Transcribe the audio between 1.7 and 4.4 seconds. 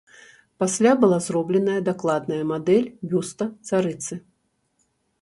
дакладная мадэль бюста царыцы.